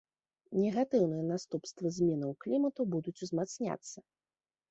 Негатыўныя 0.61 1.25
наступствы 1.31 1.91
зменаў 1.97 2.31
клімату 2.45 2.81
будуць 2.93 3.15
узмацняцца. 3.27 3.97